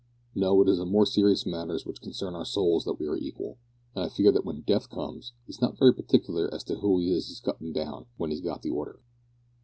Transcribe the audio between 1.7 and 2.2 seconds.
that